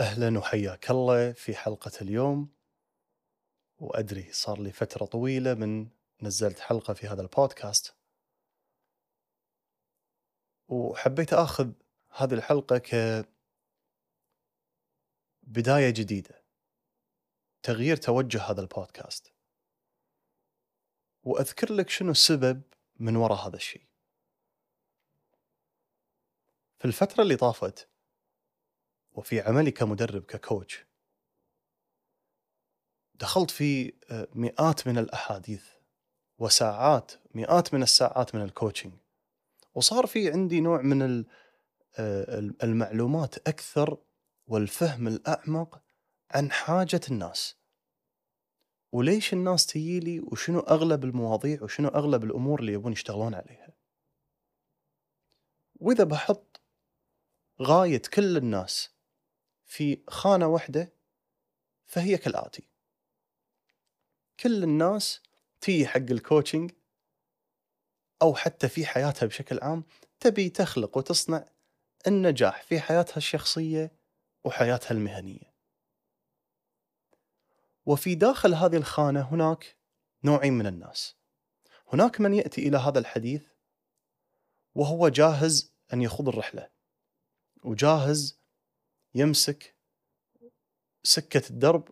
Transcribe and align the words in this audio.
أهلا 0.00 0.38
وحياك 0.38 0.90
الله 0.90 1.32
في 1.32 1.56
حلقة 1.56 1.90
اليوم. 2.02 2.48
وأدري 3.78 4.32
صار 4.32 4.60
لي 4.60 4.72
فترة 4.72 5.06
طويلة 5.06 5.54
من 5.54 5.88
نزلت 6.22 6.58
حلقة 6.58 6.94
في 6.94 7.06
هذا 7.06 7.22
البودكاست. 7.22 7.96
وحبيت 10.68 11.32
آخذ 11.32 11.72
هذه 12.10 12.34
الحلقة 12.34 12.78
كبداية 15.48 15.90
جديدة 15.90 16.44
تغيير 17.62 17.96
توجه 17.96 18.42
هذا 18.42 18.60
البودكاست. 18.60 19.32
وأذكر 21.22 21.72
لك 21.72 21.88
شنو 21.90 22.10
السبب 22.10 22.62
من 22.96 23.16
وراء 23.16 23.48
هذا 23.48 23.56
الشيء. 23.56 23.86
في 26.78 26.84
الفترة 26.84 27.22
اللي 27.22 27.36
طافت 27.36 27.89
وفي 29.20 29.40
عملي 29.40 29.70
كمدرب 29.70 30.22
ككوتش. 30.22 30.86
دخلت 33.14 33.50
في 33.50 33.92
آه، 34.10 34.28
مئات 34.34 34.86
من 34.86 34.98
الأحاديث 34.98 35.64
وساعات 36.38 37.12
مئات 37.34 37.74
من 37.74 37.82
الساعات 37.82 38.34
من 38.34 38.42
الكوتشنج 38.42 38.92
وصار 39.74 40.06
في 40.06 40.32
عندي 40.32 40.60
نوع 40.60 40.82
من 40.82 41.24
آه، 41.98 42.50
المعلومات 42.62 43.48
أكثر 43.48 43.98
والفهم 44.46 45.08
الأعمق 45.08 45.82
عن 46.30 46.50
حاجة 46.50 47.00
الناس. 47.10 47.56
وليش 48.92 49.32
الناس 49.32 49.66
تجيلي 49.66 50.20
وشنو 50.20 50.60
أغلب 50.60 51.04
المواضيع؟ 51.04 51.62
وشنو 51.62 51.88
أغلب 51.88 52.24
الأمور 52.24 52.60
اللي 52.60 52.72
يبون 52.72 52.92
يشتغلون 52.92 53.34
عليها؟ 53.34 53.72
وإذا 55.74 56.04
بحط 56.04 56.60
غاية 57.62 58.02
كل 58.14 58.36
الناس 58.36 58.99
في 59.70 60.02
خانة 60.08 60.46
واحدة 60.46 60.92
فهي 61.86 62.18
كالآتي 62.18 62.68
كل 64.40 64.62
الناس 64.62 65.22
تيجي 65.60 65.86
حق 65.86 65.96
الكوتشنج 65.96 66.72
أو 68.22 68.34
حتى 68.34 68.68
في 68.68 68.86
حياتها 68.86 69.26
بشكل 69.26 69.58
عام 69.62 69.84
تبي 70.20 70.48
تخلق 70.48 70.98
وتصنع 70.98 71.48
النجاح 72.06 72.62
في 72.62 72.80
حياتها 72.80 73.16
الشخصية 73.16 73.92
وحياتها 74.44 74.90
المهنية. 74.90 75.54
وفي 77.86 78.14
داخل 78.14 78.54
هذه 78.54 78.76
الخانة 78.76 79.20
هناك 79.20 79.76
نوعين 80.24 80.52
من 80.52 80.66
الناس. 80.66 81.16
هناك 81.92 82.20
من 82.20 82.34
يأتي 82.34 82.68
إلى 82.68 82.76
هذا 82.76 82.98
الحديث 82.98 83.46
وهو 84.74 85.08
جاهز 85.08 85.72
أن 85.92 86.02
يخوض 86.02 86.28
الرحلة 86.28 86.70
وجاهز 87.64 88.39
يمسك 89.14 89.74
سكة 91.02 91.50
الدرب 91.50 91.88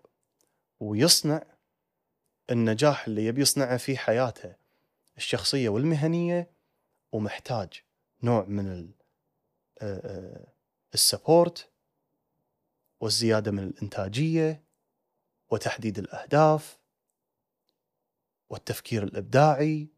ويصنع 0.80 1.42
النجاح 2.50 3.06
اللي 3.06 3.24
يبي 3.24 3.40
يصنعه 3.40 3.76
في 3.76 3.98
حياته 3.98 4.56
الشخصية 5.16 5.68
والمهنية 5.68 6.50
ومحتاج 7.12 7.82
نوع 8.22 8.44
من 8.44 8.92
السبورت 10.94 11.72
والزيادة 13.00 13.50
من 13.50 13.62
الإنتاجية 13.64 14.64
وتحديد 15.50 15.98
الأهداف 15.98 16.78
والتفكير 18.50 19.02
الإبداعي 19.02 19.88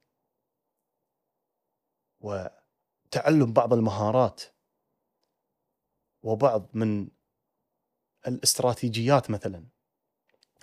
وتعلم 2.21 3.53
بعض 3.53 3.73
المهارات. 3.73 4.43
وبعض 6.23 6.71
من 6.75 7.09
الاستراتيجيات 8.27 9.31
مثلا 9.31 9.65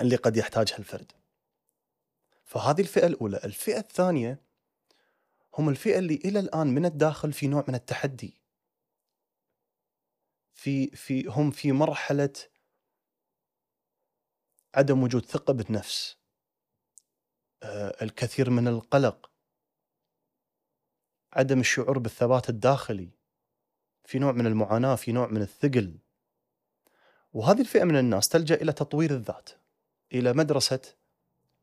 اللي 0.01 0.15
قد 0.15 0.37
يحتاجها 0.37 0.77
الفرد. 0.77 1.11
فهذه 2.43 2.81
الفئة 2.81 3.07
الأولى، 3.07 3.37
الفئة 3.37 3.79
الثانية 3.79 4.41
هم 5.57 5.69
الفئة 5.69 5.99
اللي 5.99 6.15
إلى 6.15 6.39
الآن 6.39 6.67
من 6.67 6.85
الداخل 6.85 7.33
في 7.33 7.47
نوع 7.47 7.65
من 7.67 7.75
التحدي. 7.75 8.41
في 10.53 10.87
في 10.87 11.25
هم 11.27 11.51
في 11.51 11.71
مرحلة 11.71 12.33
عدم 14.75 15.03
وجود 15.03 15.25
ثقة 15.25 15.53
بالنفس. 15.53 16.17
آه، 17.63 18.03
الكثير 18.03 18.49
من 18.49 18.67
القلق. 18.67 19.31
عدم 21.33 21.59
الشعور 21.59 21.99
بالثبات 21.99 22.49
الداخلي. 22.49 23.16
في 24.07 24.19
نوع 24.19 24.31
من 24.31 24.47
المعاناة، 24.47 24.95
في 24.95 25.11
نوع 25.11 25.27
من 25.27 25.41
الثقل. 25.41 25.97
وهذه 27.33 27.61
الفئة 27.61 27.83
من 27.83 27.97
الناس 27.97 28.29
تلجأ 28.29 28.55
إلى 28.55 28.71
تطوير 28.73 29.11
الذات 29.11 29.49
إلى 30.13 30.33
مدرسة 30.33 30.81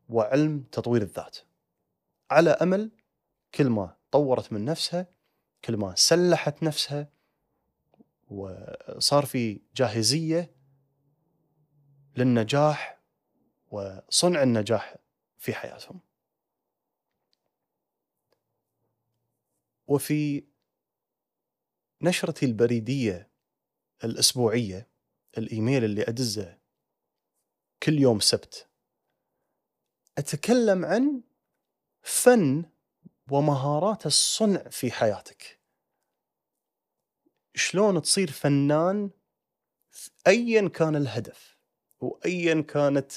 وعلم 0.09 0.63
تطوير 0.71 1.01
الذات 1.01 1.37
على 2.31 2.49
أمل 2.49 2.91
كل 3.53 3.69
ما 3.69 3.95
طورت 4.11 4.53
من 4.53 4.65
نفسها 4.65 5.07
كل 5.65 5.77
ما 5.77 5.95
سلحت 5.95 6.63
نفسها 6.63 7.09
وصار 8.27 9.25
في 9.25 9.61
جاهزية 9.75 10.55
للنجاح 12.17 13.01
وصنع 13.71 14.43
النجاح 14.43 14.95
في 15.37 15.53
حياتهم 15.53 15.99
وفي 19.87 20.43
نشرتي 22.05 22.45
البريدية 22.45 23.29
الأسبوعية 24.03 24.87
الإيميل 25.37 25.83
اللي 25.83 26.03
أدزه 26.03 26.57
كل 27.83 27.99
يوم 27.99 28.19
سبت. 28.19 28.67
أتكلم 30.17 30.85
عن 30.85 31.21
فن 32.01 32.65
ومهارات 33.31 34.05
الصنع 34.05 34.63
في 34.69 34.91
حياتك. 34.91 35.59
شلون 37.55 38.01
تصير 38.01 38.31
فنان 38.31 39.09
ايا 40.27 40.67
كان 40.67 40.95
الهدف 40.95 41.57
وايا 41.99 42.61
كانت 42.61 43.11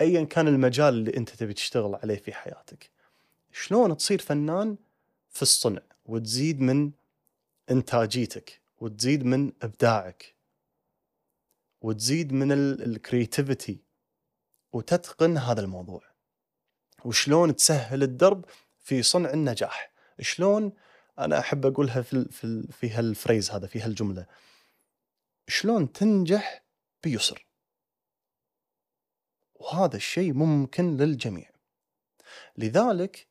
ايا 0.00 0.24
كان 0.24 0.48
المجال 0.48 0.94
اللي 0.94 1.16
أنت 1.16 1.30
تبي 1.30 1.54
تشتغل 1.54 1.94
عليه 1.94 2.16
في 2.16 2.32
حياتك. 2.32 2.90
شلون 3.52 3.96
تصير 3.96 4.20
فنان 4.20 4.76
في 5.30 5.42
الصنع 5.42 5.82
وتزيد 6.04 6.60
من 6.60 6.92
إنتاجيتك 7.70 8.62
وتزيد 8.80 9.24
من 9.24 9.52
إبداعك 9.62 10.36
وتزيد 11.80 12.32
من 12.32 12.52
الكرياتيفيتي 12.52 13.82
وتتقن 14.72 15.38
هذا 15.38 15.60
الموضوع. 15.60 16.02
وشلون 17.04 17.56
تسهل 17.56 18.02
الدرب 18.02 18.44
في 18.78 19.02
صنع 19.02 19.30
النجاح؟ 19.30 19.92
شلون 20.20 20.72
أنا 21.18 21.38
أحب 21.38 21.66
أقولها 21.66 22.02
في 22.02 22.24
في 22.24 22.68
في 22.72 22.90
هال 22.90 23.05
phrase 23.05 23.50
هذا 23.50 23.66
في 23.66 23.80
هالجملة؟ 23.80 24.26
شلون 25.48 25.92
تنجح 25.92 26.64
بيسر؟ 27.02 27.46
وهذا 29.54 29.96
الشيء 29.96 30.32
ممكن 30.32 30.96
للجميع. 30.96 31.50
لذلك 32.56 33.26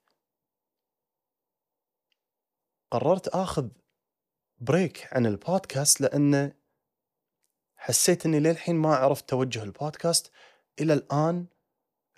قررت 2.91 3.27
آخذ 3.27 3.69
break 4.61 5.07
عن 5.11 5.25
البودكاست 5.25 6.01
لأنه 6.01 6.53
حسيت 7.75 8.25
إني 8.25 8.39
للحين 8.39 8.75
ما 8.75 8.95
عرفت 8.95 9.29
توجه 9.29 9.63
البودكاست 9.63 10.31
إلى 10.79 10.93
الآن 10.93 11.45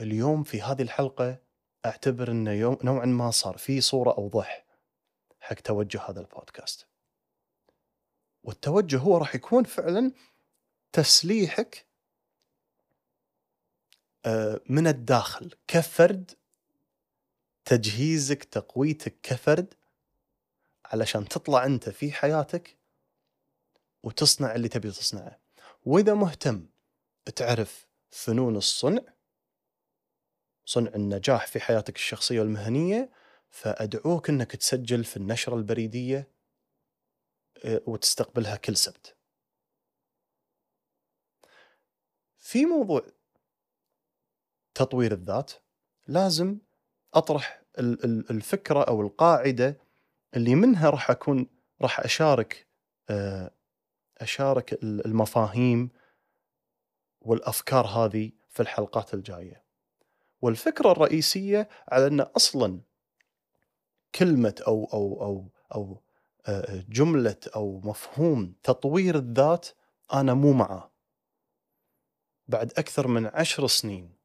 اليوم 0.01 0.43
في 0.43 0.61
هذه 0.61 0.81
الحلقة 0.81 1.37
أعتبر 1.85 2.31
إنه 2.31 2.51
يوم 2.51 2.77
نوعا 2.83 3.05
ما 3.05 3.31
صار 3.31 3.57
في 3.57 3.81
صورة 3.81 4.11
اوضح 4.11 4.65
حق 5.39 5.55
توجه 5.55 6.01
هذا 6.09 6.19
البودكاست. 6.19 6.87
والتوجه 8.43 8.97
هو 8.97 9.17
راح 9.17 9.35
يكون 9.35 9.63
فعلا 9.63 10.11
تسليحك 10.91 11.85
آه، 14.25 14.61
من 14.69 14.87
الداخل 14.87 15.55
كفرد 15.67 16.31
تجهيزك 17.65 18.43
تقويتك 18.43 19.19
كفرد 19.23 19.73
علشان 20.93 21.27
تطلع 21.27 21.65
أنت 21.65 21.89
في 21.89 22.11
حياتك 22.11 22.77
وتصنع 24.03 24.55
اللي 24.55 24.67
تبي 24.67 24.91
تصنعه. 24.91 25.39
وإذا 25.85 26.13
مهتم 26.13 26.69
تعرف 27.35 27.87
فنون 28.11 28.55
الصنع 28.55 29.01
صنع 30.65 30.91
النجاح 30.95 31.47
في 31.47 31.59
حياتك 31.59 31.95
الشخصية 31.95 32.39
والمهنية 32.39 33.11
فأدعوك 33.49 34.29
إنك 34.29 34.55
تسجل 34.55 35.03
في 35.03 35.17
النشرة 35.17 35.55
البريدية 35.55 36.31
آه، 37.65 37.81
وتستقبلها 37.85 38.55
كل 38.55 38.77
سبت. 38.77 39.17
في 42.37 42.65
موضوع 42.65 43.01
تطوير 44.73 45.11
الذات 45.11 45.51
لازم 46.07 46.57
أطرح 47.13 47.63
الفكرة 47.79 48.83
أو 48.83 49.01
القاعدة 49.01 49.82
اللي 50.35 50.55
منها 50.55 50.89
راح 50.89 51.11
أكون 51.11 51.47
راح 51.81 51.99
أشارك 51.99 52.67
آه، 53.09 53.51
أشارك 54.17 54.73
ال- 54.73 55.05
المفاهيم 55.05 55.89
والأفكار 57.21 57.85
هذه 57.85 58.31
في 58.49 58.59
الحلقات 58.59 59.13
الجاية. 59.13 59.63
والفكرة 60.41 60.91
الرئيسية 60.91 61.69
على 61.87 62.07
أن 62.07 62.19
أصلا 62.19 62.81
كلمة 64.15 64.55
أو 64.67 64.85
أو 64.93 65.21
أو 65.21 65.49
أو 65.75 66.01
آه، 66.47 66.83
جملة 66.89 67.37
أو 67.55 67.79
مفهوم 67.83 68.55
تطوير 68.63 69.15
الذات 69.15 69.67
أنا 70.13 70.33
مو 70.33 70.53
معاه. 70.53 70.91
بعد 72.47 72.71
أكثر 72.77 73.07
من 73.07 73.25
عشر 73.25 73.67
سنين 73.67 74.15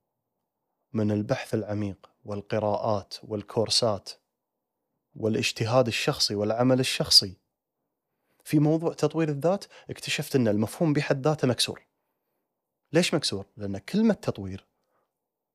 من 0.93 1.11
البحث 1.11 1.55
العميق 1.55 2.11
والقراءات 2.25 3.15
والكورسات 3.23 4.11
والاجتهاد 5.19 5.87
الشخصي 5.87 6.35
والعمل 6.35 6.81
الشخصي 6.81 7.37
في 8.45 8.59
موضوع 8.59 8.93
تطوير 8.93 9.29
الذات 9.29 9.65
اكتشفت 9.91 10.37
أن 10.37 10.49
المفهوم 10.49 10.93
بحد 10.93 11.27
ذاته 11.27 11.49
مكسور. 11.49 11.87
ليش 12.93 13.15
مكسور؟ 13.15 13.47
لأن 13.57 13.79
كلمة 13.79 14.15
تطوير 14.15 14.67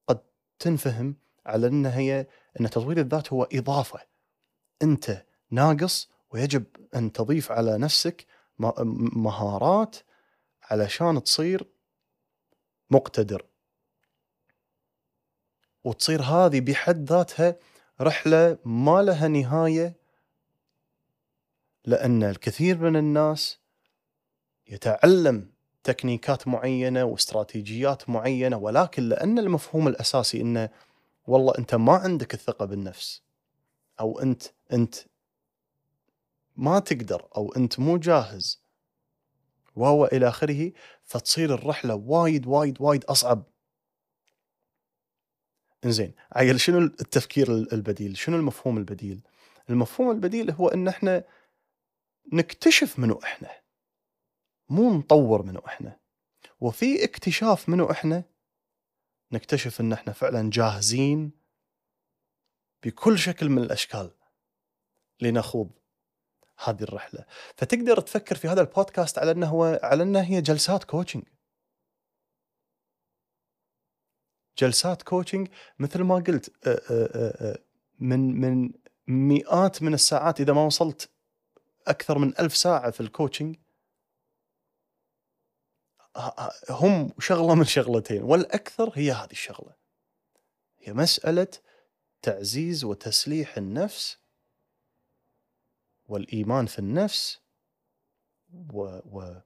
قد 0.08 0.20
تنفهم 0.60 1.16
على 1.46 1.68
أن 1.68 1.86
هي 1.86 2.28
أن 2.60 2.70
تطوير 2.70 2.98
الذات 2.98 3.34
هو 3.34 3.44
إضافة. 3.54 4.00
أنت 4.82 5.26
ناقص 5.52 6.10
ويجب 6.32 6.64
أن 6.96 7.12
تضيف 7.12 7.52
على 7.52 7.78
نفسك 7.78 8.26
مهارات 9.16 9.96
علشان 10.64 11.24
تصير 11.24 11.70
مقتدر. 12.90 13.46
وتصير 15.84 16.22
هذه 16.22 16.60
بحد 16.60 17.10
ذاتها 17.10 17.56
رحلة 18.02 18.58
ما 18.66 19.02
لها 19.02 19.28
نهاية 19.28 19.96
لأن 21.86 22.24
الكثير 22.24 22.78
من 22.78 22.96
الناس 22.96 23.60
يتعلم 24.68 25.54
تكنيكات 25.84 26.48
معينة 26.48 27.04
واستراتيجيات 27.04 28.10
معينة 28.10 28.58
ولكن 28.58 29.04
لأن 29.10 29.40
المفهوم 29.40 29.88
الأساسي 29.88 30.42
إنه 30.42 30.70
والله 31.28 31.54
أنت 31.58 31.76
ما 31.76 31.94
عندك 31.94 32.34
الثقة 32.34 32.66
بالنفس 32.66 33.22
أو 34.00 34.20
أنت 34.20 34.44
أنت 34.74 34.96
ما 36.56 36.80
تقدر 36.80 37.28
أو 37.38 37.54
أنت 37.54 37.80
مو 37.80 37.98
جاهز 37.98 38.64
وهو 39.76 40.06
إلى 40.06 40.28
آخره 40.28 40.72
فتصير 41.04 41.54
الرحلة 41.54 41.96
وايد 41.96 42.48
وايد 42.48 42.82
وايد 42.82 43.04
أصعب. 43.06 43.44
إنزين 45.86 46.14
عيل 46.32 46.60
شنو 46.60 46.78
التفكير 46.80 47.52
البديل؟ 47.52 48.18
شنو 48.18 48.38
المفهوم 48.38 48.78
البديل؟ 48.78 49.22
المفهوم 49.70 50.12
البديل 50.12 50.52
هو 50.52 50.68
إن 50.68 50.88
إحنا 50.88 51.24
نكتشف 52.34 53.00
منو 53.00 53.20
إحنا 53.24 53.50
مو 54.70 54.94
نطور 54.94 55.44
منو 55.44 55.60
إحنا 55.60 55.98
وفي 56.62 57.04
اكتشاف 57.04 57.70
منو 57.70 57.92
إحنا 57.92 58.24
نكتشف 59.32 59.82
إن 59.82 59.94
إحنا 59.94 60.14
فعلا 60.14 60.50
جاهزين 60.50 61.32
بكل 62.84 63.20
شكل 63.20 63.50
من 63.50 63.64
الأشكال 63.64 64.12
لنخوض 65.22 65.72
هذه 66.66 66.84
الرحلة 66.84 67.26
فتقدر 67.56 68.00
تفكر 68.00 68.36
في 68.36 68.48
هذا 68.48 68.62
البودكاست 68.62 69.20
على 69.20 69.32
إنه 69.32 69.48
هو 69.48 69.80
على 69.84 70.04
إنه 70.04 70.20
هي 70.20 70.42
جلسات 70.42 70.84
coaching 70.84 71.24
جلسات 74.58 75.02
coaching 75.02 75.48
مثل 75.80 76.02
ما 76.02 76.16
قلت 76.16 76.52
من 78.00 78.42
من 78.42 78.72
مئات 79.08 79.82
من 79.82 79.94
الساعات 79.94 80.42
إذا 80.42 80.54
ما 80.54 80.66
وصلت 80.66 81.10
أكثر 81.88 82.18
من 82.18 82.40
ألف 82.40 82.58
ساعة 82.58 82.92
في 82.92 83.02
ال 83.02 83.08
coaching 83.08 83.56
هم 86.70 87.14
شغلة 87.20 87.56
من 87.56 87.66
شغلتين 87.66 88.24
والأكثر 88.24 88.92
هي 88.96 89.12
هذه 89.12 89.32
الشغلة. 89.32 89.76
هي 90.80 90.94
مسألة 90.94 91.48
تعزيز 92.22 92.84
وتسليح 92.84 93.58
النفس 93.58 94.18
والإيمان 96.06 96.66
في 96.66 96.80
النفس 96.80 97.40
و, 98.74 99.00
و 99.06 99.42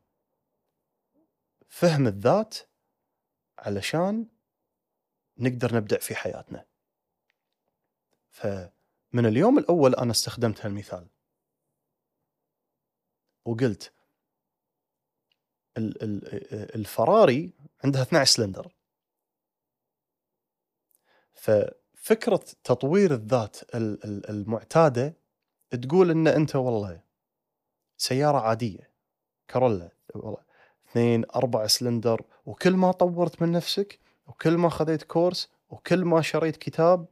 فهم 1.67 2.07
الذات 2.07 2.57
علشان 3.59 4.27
نقدر 5.39 5.75
نبدع 5.75 5.97
في 5.97 6.15
حياتنا. 6.15 6.65
فمن 8.29 9.25
اليوم 9.25 9.57
الأول 9.57 9.95
أنا 9.95 10.11
استخدمت 10.11 10.65
هالمثال. 10.65 11.07
وقلت 13.45 13.93
الفراري 16.75 17.51
عندها 17.83 18.01
12 18.01 18.33
سلندر. 18.33 18.71
ففكرة 21.33 22.45
تطوير 22.63 23.13
الذات 23.13 23.57
المعتادة 24.29 25.13
تقول 25.81 26.11
إن 26.11 26.27
أنت 26.27 26.55
والله 26.55 27.01
سيارة 27.97 28.37
عادية 28.37 28.89
Corolla 29.47 29.89
والله 30.15 30.43
اثنين 30.89 31.25
أربع 31.35 31.67
سلندر 31.67 32.21
وكل 32.45 32.73
ما 32.73 32.91
طورت 32.91 33.41
من 33.41 33.51
نفسك 33.51 33.99
وكل 34.27 34.57
ما 34.57 34.69
خذيت 34.69 35.03
course 35.03 35.49
وكل 35.69 36.05
ما 36.05 36.21
شريت 36.21 36.57
كتاب 36.57 37.07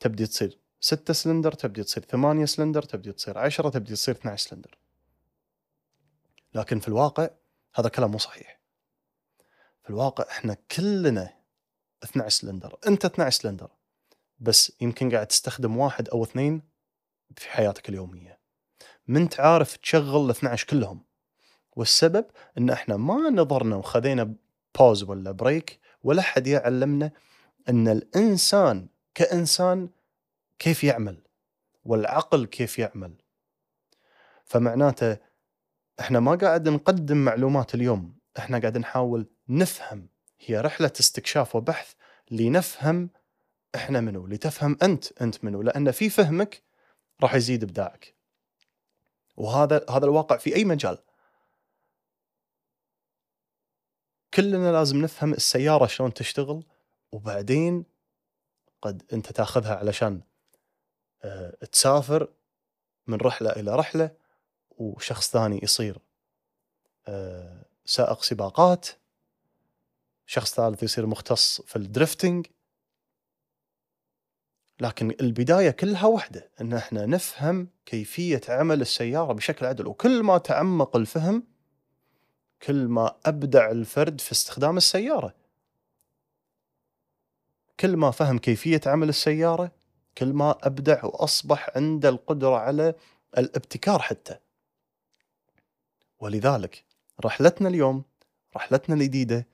تبدي 0.00 0.26
تصير. 0.26 0.58
ستة 0.80 1.14
سلندر 1.14 1.52
تبدي 1.52 1.82
تصير. 1.82 2.04
ثمانية 2.04 2.44
سلندر 2.44 2.82
تبدي 2.82 3.12
تصير. 3.12 3.38
عشرة 3.38 3.68
تبدي 3.68 3.94
تصير. 3.94 4.14
12 4.14 4.48
سلندر. 4.48 4.78
لكن 6.54 6.78
في 6.78 6.88
الواقع 6.88 7.30
هذا 7.74 7.88
كلام 7.88 8.10
مو 8.10 8.18
صحيح. 8.18 8.60
في 9.82 9.90
الواقع 9.90 10.24
إحنا 10.30 10.56
كلنا 10.76 11.34
12 12.04 12.28
سلندر. 12.28 12.78
انت 12.86 13.04
12 13.04 13.40
سلندر. 13.40 13.70
بس 14.40 14.72
يمكن 14.80 15.10
قاعد 15.10 15.26
تستخدم 15.26 15.76
واحد 15.76 16.08
أو 16.08 16.24
اثنين 16.24 16.62
في 17.36 17.50
حياتك 17.50 17.88
اليومية. 17.88 18.38
ما 19.06 19.18
انت 19.18 19.40
عارف 19.40 19.76
تشغل 19.76 20.24
ال 20.24 20.30
12 20.30 20.66
كلهم. 20.66 21.04
والسبب 21.76 22.24
إن 22.58 22.70
إحنا 22.70 22.96
ما 22.96 23.30
نظرنا 23.30 23.76
وخذينا 23.76 24.34
pause 24.78 25.02
ولا 25.02 25.30
break 25.30 25.80
ولا 26.02 26.22
حد 26.22 26.46
يعلمنا 26.46 27.10
أن 27.68 27.88
الإنسان 27.88 28.88
كإنسان 29.14 29.88
كيف 30.58 30.84
يعمل 30.84 31.22
والعقل 31.84 32.46
كيف 32.46 32.78
يعمل. 32.78 33.14
فمعناته 34.44 35.16
إحنا 36.00 36.20
ما 36.20 36.34
قاعد 36.34 36.68
نقدم 36.68 37.16
معلومات 37.16 37.74
اليوم 37.74 38.18
إحنا 38.38 38.58
قاعد 38.58 38.78
نحاول 38.78 39.26
نفهم. 39.48 40.08
هي 40.40 40.60
رحلة 40.60 40.92
استكشاف 41.00 41.56
وبحث 41.56 41.92
لنفهم 42.30 43.10
إحنا 43.74 44.00
منو 44.00 44.26
لتفهم 44.26 44.78
أنت 44.82 45.22
أنت 45.22 45.44
منو 45.44 45.62
لأن 45.62 45.90
في 45.90 46.10
فهمك 46.10 46.62
راح 47.22 47.34
يزيد 47.34 47.62
إبداعك. 47.62 48.14
وهذا 49.36 49.86
هذا 49.90 50.04
الواقع 50.04 50.36
في 50.36 50.56
أي 50.56 50.64
مجال. 50.64 50.98
كلنا 54.38 54.72
لازم 54.72 54.96
نفهم 55.02 55.32
السيارة 55.32 55.86
شلون 55.86 56.14
تشتغل 56.14 56.64
وبعدين 57.12 57.84
قد 58.82 59.02
انت 59.12 59.32
تاخذها 59.32 59.76
علشان 59.76 60.20
آه 61.22 61.50
تسافر 61.72 62.28
من 63.06 63.18
رحلة 63.18 63.50
إلى 63.50 63.76
رحلة 63.76 64.10
وشخص 64.70 65.30
ثاني 65.30 65.60
يصير 65.62 65.98
آه 67.08 67.64
سائق 67.84 68.22
سباقات 68.22 68.88
شخص 70.26 70.54
ثالث 70.54 70.82
يصير 70.82 71.06
مختص 71.06 71.60
في 71.60 71.76
الدريفتنج 71.76 72.46
لكن 74.80 75.14
البداية 75.20 75.70
كلها 75.70 76.06
واحدة 76.06 76.50
إن 76.60 76.72
إحنا 76.72 77.06
نفهم 77.06 77.68
كيفية 77.86 78.40
عمل 78.48 78.80
السيارة 78.80 79.32
بشكل 79.32 79.66
عدل 79.66 79.86
وكل 79.86 80.22
ما 80.22 80.38
تعمق 80.38 80.96
الفهم 80.96 81.57
كل 82.62 82.88
ما 82.88 83.16
أبدع 83.26 83.70
الفرد 83.70 84.20
في 84.20 84.32
استخدام 84.32 84.76
السيارة. 84.76 85.34
كل 87.80 87.96
ما 87.96 88.10
فهم 88.10 88.38
كيفية 88.38 88.80
عمل 88.86 89.08
السيارة 89.08 89.72
كل 90.18 90.32
ما 90.32 90.58
أبدع 90.62 91.04
وأصبح 91.04 91.70
عنده 91.76 92.08
القدرة 92.08 92.56
على 92.56 92.94
الابتكار 93.38 94.02
حتى. 94.02 94.38
ولذلك 96.20 96.84
رحلتنا 97.24 97.68
اليوم 97.68 98.04
رحلتنا 98.56 98.94
الجديدة 98.94 99.46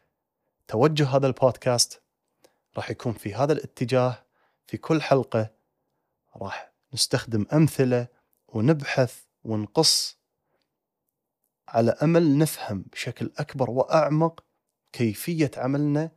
توجه 0.68 1.08
هذا 1.08 1.26
البودكاست 1.26 2.02
راح 2.76 2.90
يكون 2.90 3.12
في 3.12 3.34
هذا 3.34 3.52
الاتجاه 3.52 4.24
في 4.66 4.76
كل 4.76 5.02
حلقة. 5.02 5.50
راح 6.36 6.72
نستخدم 6.94 7.46
أمثلة 7.52 8.06
ونبحث 8.48 9.22
ونقص 9.44 10.18
على 11.74 11.90
أمل 11.90 12.38
نفهم 12.38 12.82
بشكل 12.82 13.32
أكبر 13.38 13.70
وأعمق 13.70 14.44
كيفية 14.92 15.50
عملنا 15.56 16.10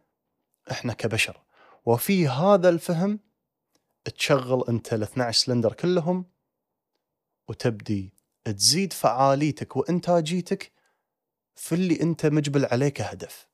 إحنا 0.71 0.93
كبشر. 0.93 1.43
وفي 1.85 2.27
هذا 2.27 2.69
الفهم 2.69 3.19
تشغل 4.05 4.63
أنت 4.69 4.93
ال 4.93 5.03
12 5.03 5.45
سلندر 5.45 5.73
كلهم 5.73 6.25
وتبدي 7.47 8.13
تزيد 8.43 8.93
فعاليتك 8.93 9.75
وإنتاجيتك 9.75 10.71
في 11.55 11.75
اللي 11.75 12.01
أنت 12.01 12.25
مجبل 12.25 12.65
عليه 12.65 12.89
كهدف 12.89 13.47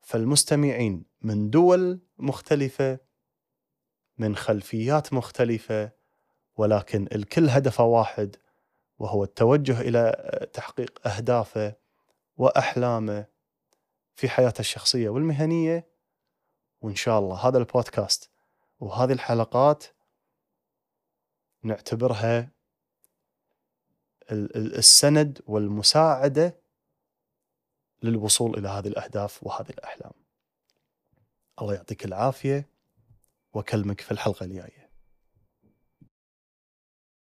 فالمستمعين 0.00 1.04
من 1.22 1.50
دول 1.50 2.00
مختلفة 2.18 2.98
من 4.18 4.36
خلفيات 4.36 5.12
مختلفة 5.12 5.92
ولكن 6.56 7.08
الكل 7.12 7.48
هدفه 7.48 7.84
واحد 7.84 8.36
وهو 8.98 9.24
التوجه 9.24 9.80
إلى 9.80 10.14
تحقيق 10.52 11.08
أهدافه 11.08 11.74
وأحلامه 12.36 13.26
في 14.14 14.28
حياته 14.28 14.60
الشخصية 14.60 15.08
والمهنية 15.08 15.88
وإن 16.80 16.94
شاء 16.94 17.18
الله 17.18 17.48
هذا 17.48 17.58
البودكاست 17.58 18.30
وهذه 18.80 19.12
الحلقات 19.12 19.84
نعتبرها 21.62 22.48
السند 24.32 25.40
والمساعدة 25.46 26.60
للوصول 28.02 28.58
إلى 28.58 28.68
هذه 28.68 28.88
الأهداف 28.88 29.46
وهذه 29.46 29.70
الأحلام. 29.70 30.12
الله 31.60 31.74
يعطيك 31.74 32.04
العافية 32.04 32.68
وأكلمك 33.52 34.00
في 34.00 34.12
الحلقة 34.12 34.44
الجاية. 34.44 34.87